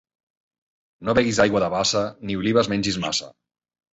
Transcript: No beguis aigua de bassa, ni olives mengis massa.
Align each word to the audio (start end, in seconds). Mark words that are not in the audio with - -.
No 1.09 1.15
beguis 1.19 1.41
aigua 1.43 1.61
de 1.63 1.69
bassa, 1.75 2.03
ni 2.29 2.39
olives 2.41 2.73
mengis 2.75 2.97
massa. 3.07 3.29